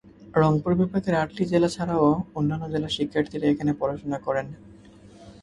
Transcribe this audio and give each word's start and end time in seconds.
রংপুর 0.35 0.71
বিভাগের 0.79 1.15
আটটি 1.15 1.43
জেলা 1.51 1.69
ছাড়াও 1.75 2.07
অন্যান্য 2.35 2.65
জেলার 2.73 2.95
শিক্ষার্থীরা 2.97 3.45
এখানে 3.49 3.71
পড়াশোনা 3.79 4.17
করেন। 4.25 4.47